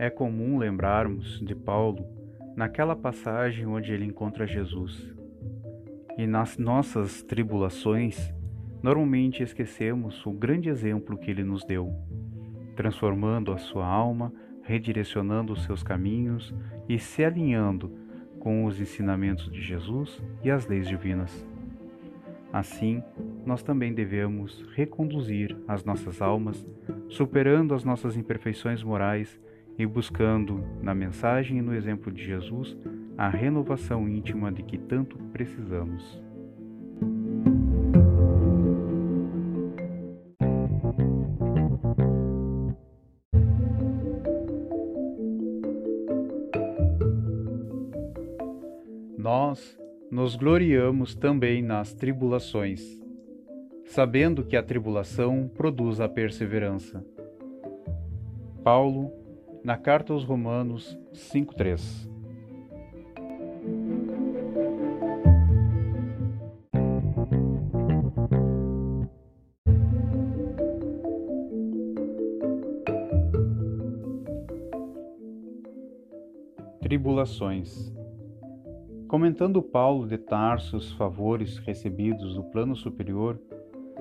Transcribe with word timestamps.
É 0.00 0.08
comum 0.08 0.56
lembrarmos 0.56 1.38
de 1.40 1.54
Paulo 1.54 2.06
naquela 2.56 2.96
passagem 2.96 3.66
onde 3.66 3.92
ele 3.92 4.06
encontra 4.06 4.46
Jesus. 4.46 5.14
E 6.16 6.26
nas 6.26 6.56
nossas 6.56 7.22
tribulações, 7.22 8.32
normalmente 8.82 9.42
esquecemos 9.42 10.24
o 10.24 10.32
grande 10.32 10.70
exemplo 10.70 11.18
que 11.18 11.30
ele 11.30 11.44
nos 11.44 11.66
deu, 11.66 11.92
transformando 12.74 13.52
a 13.52 13.58
sua 13.58 13.86
alma, 13.86 14.32
redirecionando 14.62 15.52
os 15.52 15.64
seus 15.64 15.82
caminhos 15.82 16.54
e 16.88 16.98
se 16.98 17.22
alinhando 17.22 17.92
com 18.38 18.64
os 18.64 18.80
ensinamentos 18.80 19.52
de 19.52 19.60
Jesus 19.60 20.18
e 20.42 20.50
as 20.50 20.66
leis 20.66 20.88
divinas. 20.88 21.46
Assim, 22.50 23.02
nós 23.44 23.62
também 23.62 23.92
devemos 23.92 24.64
reconduzir 24.74 25.54
as 25.68 25.84
nossas 25.84 26.22
almas, 26.22 26.66
superando 27.10 27.74
as 27.74 27.84
nossas 27.84 28.16
imperfeições 28.16 28.82
morais 28.82 29.38
e 29.82 29.86
buscando, 29.86 30.62
na 30.82 30.94
mensagem 30.94 31.58
e 31.58 31.62
no 31.62 31.74
exemplo 31.74 32.12
de 32.12 32.22
Jesus, 32.22 32.76
a 33.16 33.30
renovação 33.30 34.06
íntima 34.06 34.52
de 34.52 34.62
que 34.62 34.76
tanto 34.76 35.16
precisamos. 35.32 36.22
Nós 49.16 49.78
nos 50.10 50.36
gloriamos 50.36 51.14
também 51.14 51.62
nas 51.62 51.94
tribulações, 51.94 52.82
sabendo 53.86 54.44
que 54.44 54.56
a 54.56 54.62
tribulação 54.62 55.50
produz 55.54 56.00
a 56.00 56.08
perseverança. 56.08 57.02
Paulo, 58.62 59.19
na 59.62 59.76
carta 59.76 60.12
aos 60.12 60.24
Romanos 60.24 60.98
5:3. 61.12 62.08
Tribulações 76.80 77.94
Comentando 79.10 79.60
Paulo 79.60 80.06
de 80.06 80.16
Tarso 80.16 80.76
os 80.76 80.92
favores 80.92 81.58
recebidos 81.58 82.36
do 82.36 82.44
plano 82.44 82.76
superior, 82.76 83.40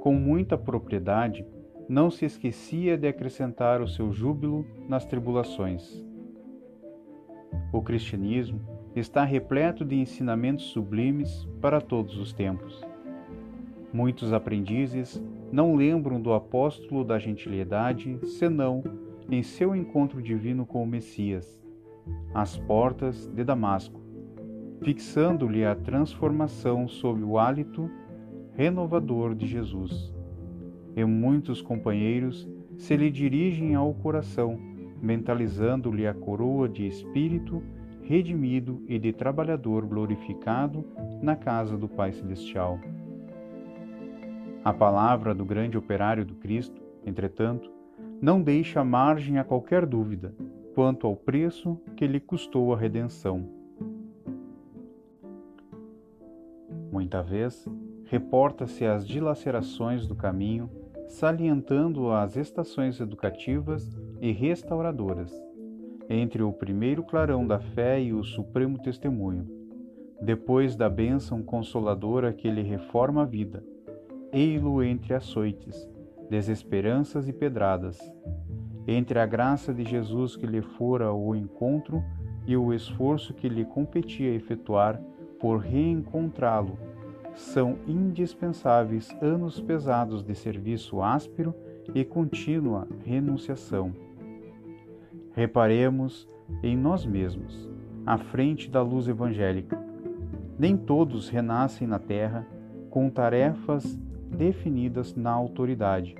com 0.00 0.14
muita 0.14 0.56
propriedade, 0.56 1.46
não 1.88 2.10
se 2.10 2.24
esquecia 2.24 2.96
de 2.96 3.06
acrescentar 3.06 3.80
o 3.80 3.88
seu 3.88 4.12
júbilo 4.12 4.66
nas 4.88 5.04
tribulações. 5.04 6.04
O 7.72 7.82
cristianismo 7.82 8.60
está 8.94 9.24
repleto 9.24 9.84
de 9.84 9.96
ensinamentos 9.96 10.66
sublimes 10.66 11.46
para 11.60 11.80
todos 11.80 12.16
os 12.18 12.32
tempos. 12.32 12.82
Muitos 13.92 14.32
aprendizes 14.32 15.22
não 15.52 15.74
lembram 15.74 16.20
do 16.20 16.32
apóstolo 16.32 17.04
da 17.04 17.18
gentilidade 17.18 18.18
senão 18.26 18.82
em 19.30 19.42
seu 19.42 19.74
encontro 19.74 20.22
divino 20.22 20.66
com 20.66 20.82
o 20.82 20.86
Messias, 20.86 21.62
às 22.34 22.56
portas 22.56 23.26
de 23.28 23.44
Damasco 23.44 24.04
fixando-lhe 24.84 25.64
a 25.64 25.74
transformação 25.74 26.86
sob 26.86 27.22
o 27.22 27.38
hálito 27.38 27.90
renovador 28.52 29.34
de 29.34 29.46
Jesus. 29.46 30.12
E 30.96 31.04
muitos 31.04 31.60
companheiros 31.60 32.48
se 32.76 32.96
lhe 32.96 33.10
dirigem 33.10 33.74
ao 33.74 33.92
coração, 33.94 34.58
mentalizando-lhe 35.00 36.06
a 36.06 36.14
coroa 36.14 36.68
de 36.68 36.86
espírito 36.86 37.62
redimido 38.04 38.82
e 38.86 38.98
de 38.98 39.12
trabalhador 39.12 39.86
glorificado 39.86 40.84
na 41.22 41.34
casa 41.34 41.76
do 41.76 41.88
Pai 41.88 42.12
Celestial. 42.12 42.78
A 44.62 44.72
palavra 44.72 45.34
do 45.34 45.44
grande 45.44 45.76
operário 45.76 46.24
do 46.24 46.34
Cristo, 46.34 46.80
entretanto, 47.04 47.70
não 48.20 48.40
deixa 48.40 48.84
margem 48.84 49.38
a 49.38 49.44
qualquer 49.44 49.86
dúvida 49.86 50.34
quanto 50.74 51.06
ao 51.06 51.16
preço 51.16 51.80
que 51.96 52.06
lhe 52.06 52.20
custou 52.20 52.72
a 52.72 52.76
redenção. 52.76 53.48
Muita 56.90 57.22
vez, 57.22 57.68
reporta-se 58.04 58.84
as 58.84 59.06
dilacerações 59.06 60.06
do 60.06 60.14
caminho, 60.14 60.70
salientando 61.08 62.10
as 62.10 62.36
estações 62.36 63.00
educativas 63.00 63.96
e 64.20 64.32
restauradoras, 64.32 65.32
entre 66.08 66.42
o 66.42 66.52
primeiro 66.52 67.02
clarão 67.02 67.46
da 67.46 67.58
fé 67.58 68.00
e 68.00 68.12
o 68.12 68.22
supremo 68.24 68.78
testemunho, 68.78 69.46
depois 70.20 70.76
da 70.76 70.88
bênção 70.88 71.42
consoladora 71.42 72.32
que 72.32 72.50
lhe 72.50 72.62
reforma 72.62 73.22
a 73.22 73.26
vida, 73.26 73.64
ei-lo 74.32 74.82
entre 74.82 75.14
açoites, 75.14 75.88
desesperanças 76.28 77.28
e 77.28 77.32
pedradas, 77.32 77.98
entre 78.86 79.18
a 79.18 79.26
graça 79.26 79.72
de 79.72 79.84
Jesus 79.84 80.36
que 80.36 80.46
lhe 80.46 80.60
fora 80.60 81.12
o 81.12 81.34
encontro 81.34 82.02
e 82.46 82.56
o 82.56 82.72
esforço 82.72 83.32
que 83.32 83.48
lhe 83.48 83.64
competia 83.64 84.34
efetuar 84.34 85.00
por 85.40 85.58
reencontrá-lo, 85.58 86.78
são 87.34 87.78
indispensáveis 87.86 89.14
anos 89.20 89.60
pesados 89.60 90.22
de 90.22 90.34
serviço 90.34 91.02
áspero 91.02 91.54
e 91.94 92.04
contínua 92.04 92.86
renunciação. 93.04 93.92
Reparemos 95.32 96.28
em 96.62 96.76
nós 96.76 97.04
mesmos, 97.04 97.68
à 98.06 98.16
frente 98.18 98.70
da 98.70 98.82
luz 98.82 99.08
evangélica. 99.08 99.82
Nem 100.58 100.76
todos 100.76 101.28
renascem 101.28 101.86
na 101.86 101.98
terra 101.98 102.46
com 102.90 103.10
tarefas 103.10 103.98
definidas 104.30 105.14
na 105.14 105.30
autoridade, 105.30 106.14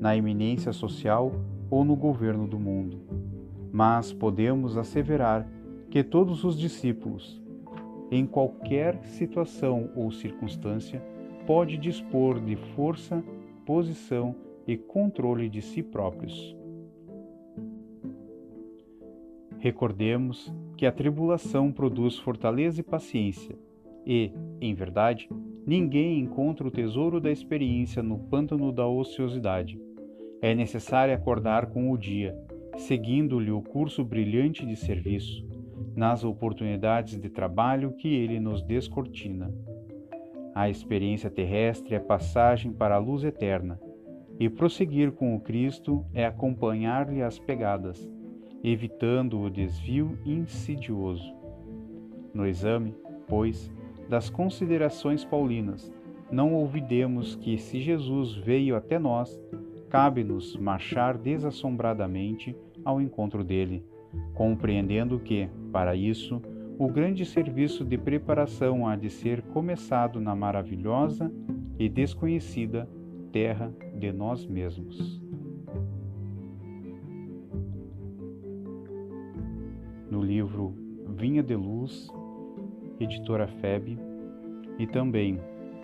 na 0.00 0.16
eminência 0.16 0.72
social 0.72 1.32
ou 1.70 1.84
no 1.84 1.94
governo 1.94 2.46
do 2.46 2.58
mundo. 2.58 3.00
Mas 3.72 4.12
podemos 4.12 4.76
asseverar 4.76 5.46
que 5.90 6.02
todos 6.02 6.44
os 6.44 6.58
discípulos, 6.58 7.42
em 8.10 8.26
qualquer 8.26 9.04
situação 9.04 9.90
ou 9.96 10.10
circunstância, 10.10 11.02
pode 11.46 11.76
dispor 11.76 12.40
de 12.40 12.56
força, 12.56 13.22
posição 13.64 14.34
e 14.66 14.76
controle 14.76 15.48
de 15.48 15.62
si 15.62 15.82
próprios. 15.82 16.56
Recordemos 19.58 20.52
que 20.76 20.86
a 20.86 20.92
tribulação 20.92 21.72
produz 21.72 22.18
fortaleza 22.18 22.80
e 22.80 22.84
paciência, 22.84 23.56
e, 24.06 24.30
em 24.60 24.74
verdade, 24.74 25.28
ninguém 25.66 26.20
encontra 26.20 26.66
o 26.66 26.70
tesouro 26.70 27.20
da 27.20 27.30
experiência 27.30 28.02
no 28.02 28.18
pântano 28.18 28.70
da 28.70 28.86
ociosidade. 28.86 29.80
É 30.40 30.54
necessário 30.54 31.14
acordar 31.14 31.66
com 31.66 31.90
o 31.90 31.98
dia, 31.98 32.38
seguindo-lhe 32.76 33.50
o 33.50 33.62
curso 33.62 34.04
brilhante 34.04 34.64
de 34.64 34.76
serviço, 34.76 35.44
nas 35.96 36.22
oportunidades 36.22 37.18
de 37.18 37.30
trabalho 37.30 37.92
que 37.92 38.14
ele 38.14 38.38
nos 38.38 38.62
descortina. 38.62 39.50
A 40.54 40.68
experiência 40.68 41.30
terrestre 41.30 41.94
é 41.94 41.98
passagem 41.98 42.70
para 42.70 42.96
a 42.96 42.98
luz 42.98 43.24
eterna, 43.24 43.80
e 44.38 44.50
prosseguir 44.50 45.12
com 45.12 45.34
o 45.34 45.40
Cristo 45.40 46.04
é 46.12 46.26
acompanhar-lhe 46.26 47.22
as 47.22 47.38
pegadas, 47.38 48.06
evitando 48.62 49.40
o 49.40 49.48
desvio 49.48 50.18
insidioso. 50.26 51.34
No 52.34 52.46
exame, 52.46 52.94
pois, 53.26 53.72
das 54.10 54.28
considerações 54.28 55.24
paulinas, 55.24 55.90
não 56.30 56.52
ouvidemos 56.52 57.36
que, 57.36 57.56
se 57.56 57.80
Jesus 57.80 58.34
veio 58.34 58.76
até 58.76 58.98
nós, 58.98 59.40
cabe-nos 59.88 60.54
marchar 60.56 61.16
desassombradamente 61.16 62.54
ao 62.84 63.00
encontro 63.00 63.42
dele 63.42 63.82
compreendendo 64.34 65.18
que, 65.18 65.48
para 65.72 65.94
isso, 65.94 66.40
o 66.78 66.88
grande 66.88 67.24
serviço 67.24 67.84
de 67.84 67.96
preparação 67.96 68.86
há 68.86 68.96
de 68.96 69.08
ser 69.08 69.42
começado 69.42 70.20
na 70.20 70.34
maravilhosa 70.34 71.32
e 71.78 71.88
desconhecida 71.88 72.88
terra 73.32 73.72
de 73.94 74.12
nós 74.12 74.46
mesmos. 74.46 75.22
No 80.10 80.22
livro 80.22 80.74
Vinha 81.16 81.42
de 81.42 81.54
Luz, 81.54 82.08
editora 83.00 83.46
FEB, 83.46 83.98
e 84.78 84.86
também 84.86 85.40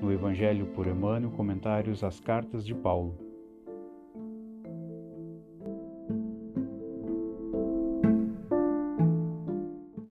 no 0.00 0.12
Evangelho 0.12 0.66
por 0.66 0.86
Emmanuel, 0.86 1.30
comentários 1.32 2.04
às 2.04 2.20
cartas 2.20 2.64
de 2.64 2.74
Paulo. 2.74 3.25